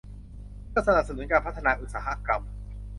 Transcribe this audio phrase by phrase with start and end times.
[0.69, 2.41] เพื่อสนับสนุนการพัฒนาอุตสาหกรรม